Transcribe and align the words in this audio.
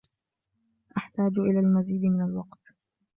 أحتاج 0.97 1.39
إلى 1.39 1.59
المزيد 1.59 2.01
من 2.03 2.21
الوقت. 2.25 2.59